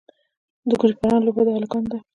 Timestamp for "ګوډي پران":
0.79-1.19